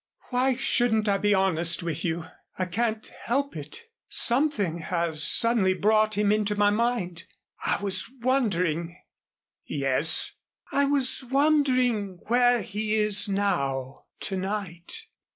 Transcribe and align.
"Why 0.31 0.55
shouldn't 0.55 1.07
I 1.07 1.19
be 1.19 1.31
honest 1.35 1.83
with 1.83 2.03
you? 2.03 2.25
I 2.57 2.65
can't 2.65 3.05
help 3.25 3.55
it. 3.55 3.83
Something 4.09 4.79
has 4.79 5.23
suddenly 5.23 5.75
brought 5.75 6.15
him 6.15 6.31
into 6.31 6.55
my 6.55 6.71
mind. 6.71 7.25
I 7.63 7.79
was 7.83 8.09
wondering" 8.23 8.97
"Yes." 9.63 10.31
"I 10.71 10.85
was 10.85 11.23
wondering 11.29 12.17
where 12.25 12.63
he 12.63 12.95
is 12.95 13.29
now 13.29 14.05
to 14.21 14.37
night. 14.37 15.03